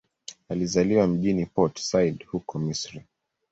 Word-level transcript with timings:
Alizaliwa 0.49 1.07
mjini 1.07 1.45
Port 1.45 1.79
Said, 1.79 2.25
huko 2.25 2.59
Misri. 2.59 3.03